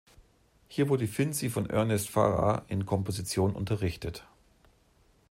Hier 0.67 0.89
wurde 0.89 1.05
Finzi 1.07 1.51
von 1.51 1.69
Ernest 1.69 2.09
Farrar 2.09 2.65
in 2.69 2.87
Komposition 2.87 3.53
unterrichtet. 3.53 4.23